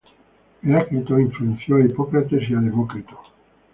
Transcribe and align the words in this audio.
Heráclito 0.63 1.19
influenció 1.19 1.75
a 1.75 1.81
Hipócrates 1.81 2.49
y 2.49 2.55
a 2.55 2.57
Demócrito. 2.59 3.19